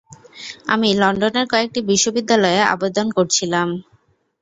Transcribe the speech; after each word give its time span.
আমি 0.67 0.89
লন্ডনের 0.93 1.45
কয়েকটি 1.51 1.79
বিশ্ববিদ্যালয়ে, 1.91 2.61
আবেদন 2.73 3.07
করছিলাম। 3.17 3.67